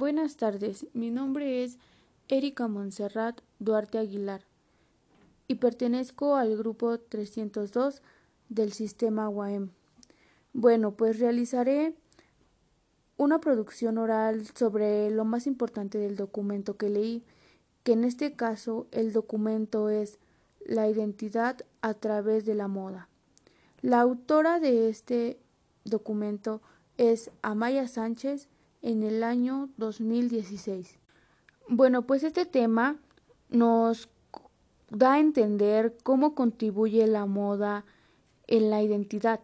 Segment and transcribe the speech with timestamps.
[0.00, 1.76] Buenas tardes, mi nombre es
[2.30, 4.40] Erika Montserrat Duarte Aguilar
[5.46, 8.00] y pertenezco al grupo 302
[8.48, 9.72] del sistema UAM.
[10.54, 11.92] Bueno, pues realizaré
[13.18, 17.22] una producción oral sobre lo más importante del documento que leí,
[17.82, 20.18] que en este caso el documento es
[20.64, 23.10] La identidad a través de la moda.
[23.82, 25.38] La autora de este
[25.84, 26.62] documento
[26.96, 28.48] es Amaya Sánchez
[28.82, 30.98] en el año 2016.
[31.68, 32.96] Bueno, pues este tema
[33.48, 34.08] nos
[34.90, 37.84] da a entender cómo contribuye la moda
[38.46, 39.40] en la identidad,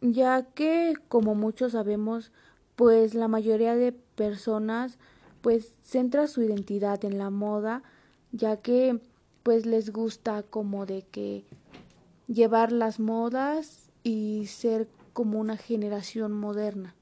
[0.00, 2.30] ya que como muchos sabemos,
[2.76, 4.98] pues la mayoría de personas
[5.40, 7.82] pues centra su identidad en la moda,
[8.30, 9.00] ya que
[9.42, 11.44] pues les gusta como de que
[12.26, 16.94] llevar las modas y ser como una generación moderna.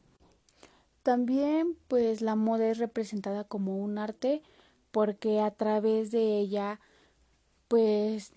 [1.02, 4.42] También pues la moda es representada como un arte
[4.90, 6.80] porque a través de ella
[7.68, 8.32] pues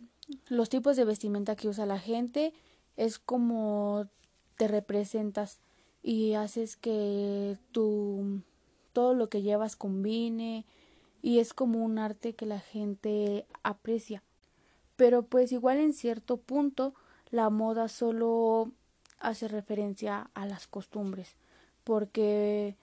[0.47, 2.53] los tipos de vestimenta que usa la gente
[2.95, 4.07] es como
[4.55, 5.59] te representas
[6.01, 8.41] y haces que tu
[8.93, 10.65] todo lo que llevas combine
[11.21, 14.23] y es como un arte que la gente aprecia.
[14.95, 16.93] Pero pues igual en cierto punto
[17.29, 18.71] la moda solo
[19.19, 21.35] hace referencia a las costumbres
[21.83, 22.75] porque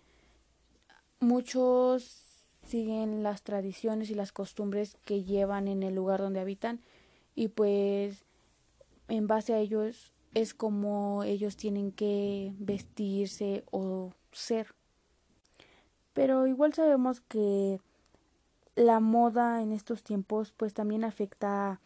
[1.20, 2.22] muchos
[2.66, 6.80] siguen las tradiciones y las costumbres que llevan en el lugar donde habitan
[7.34, 8.24] y pues
[9.08, 14.74] en base a ellos es como ellos tienen que vestirse o ser.
[16.12, 17.80] Pero igual sabemos que
[18.76, 21.80] la moda en estos tiempos pues también afecta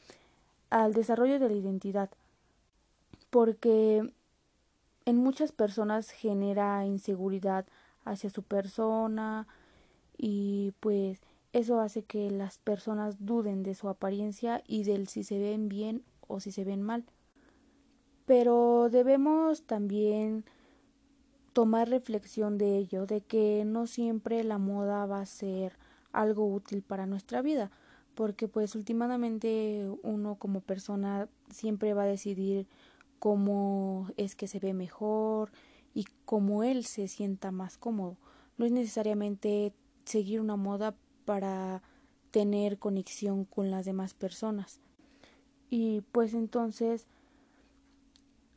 [0.71, 2.11] al desarrollo de la identidad
[3.31, 4.13] porque
[5.07, 7.67] en muchas personas genera inseguridad
[8.05, 9.47] hacia su persona
[10.17, 11.21] y pues
[11.53, 16.03] eso hace que las personas duden de su apariencia y del si se ven bien
[16.27, 17.05] o si se ven mal.
[18.27, 20.45] Pero debemos también
[21.53, 25.79] tomar reflexión de ello, de que no siempre la moda va a ser
[26.13, 27.71] algo útil para nuestra vida,
[28.15, 32.67] porque pues últimamente uno como persona siempre va a decidir
[33.25, 35.51] cómo es que se ve mejor
[35.95, 38.19] y cómo él se sienta más cómodo.
[38.59, 39.73] No es necesariamente
[40.05, 41.83] seguir una moda para
[42.33, 44.79] tener conexión con las demás personas.
[45.71, 47.07] Y pues entonces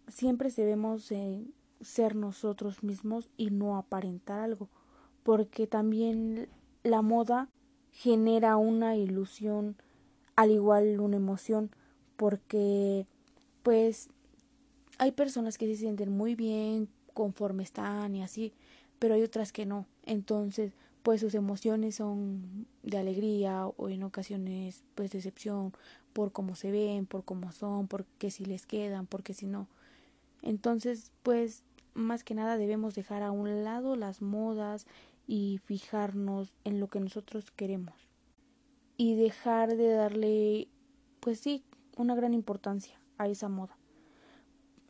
[0.10, 1.14] siempre debemos
[1.80, 4.68] ser nosotros mismos y no aparentar algo,
[5.24, 6.50] porque también
[6.84, 7.48] la moda
[7.94, 9.78] genera una ilusión,
[10.36, 11.72] al igual una emoción,
[12.18, 13.08] porque
[13.64, 14.10] pues
[14.98, 18.54] hay personas que se sienten muy bien conforme están y así,
[19.00, 19.86] pero hay otras que no.
[20.06, 25.74] Entonces, pues sus emociones son de alegría o en ocasiones pues decepción
[26.14, 29.68] por cómo se ven, por cómo son, por qué si les quedan, porque si no.
[30.42, 34.86] Entonces, pues más que nada debemos dejar a un lado las modas
[35.28, 37.96] y fijarnos en lo que nosotros queremos
[38.98, 40.68] y dejar de darle
[41.20, 41.64] pues sí
[41.96, 43.78] una gran importancia a esa moda.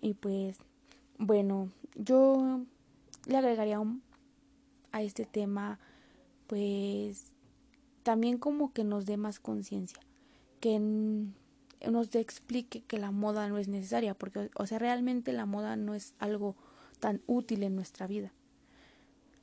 [0.02, 0.58] Y pues,
[1.18, 2.62] bueno, yo
[3.26, 3.82] le agregaría
[4.92, 5.80] a este tema,
[6.48, 7.34] pues,
[8.04, 10.00] también como que nos dé más conciencia,
[10.60, 15.76] que nos explique que la moda no es necesaria, porque, o sea, realmente la moda
[15.76, 16.56] no es algo
[17.00, 18.32] tan útil en nuestra vida.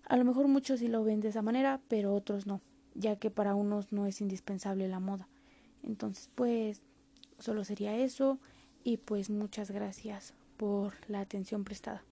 [0.06, 2.60] A lo mejor muchos sí lo ven de esa manera, pero otros no,
[2.94, 5.28] ya que para unos no es indispensable la moda.
[5.82, 6.82] Entonces, pues,
[7.38, 8.38] solo sería eso
[8.84, 12.02] y pues muchas gracias por la atención prestada.